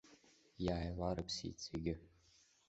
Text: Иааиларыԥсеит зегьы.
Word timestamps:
Иааиларыԥсеит 0.65 1.57
зегьы. 1.65 1.93